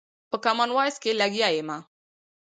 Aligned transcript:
په 0.29 0.37
کامن 0.43 0.69
وايس 0.73 0.95
کښې 1.01 1.11
لګيا 1.21 1.49
ىمه 1.59 1.77